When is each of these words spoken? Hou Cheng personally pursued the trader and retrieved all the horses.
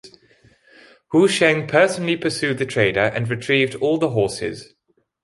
Hou 1.11 1.27
Cheng 1.27 1.67
personally 1.67 2.17
pursued 2.17 2.57
the 2.57 2.65
trader 2.65 3.03
and 3.13 3.29
retrieved 3.29 3.75
all 3.75 3.99
the 3.99 4.09
horses. 4.09 4.73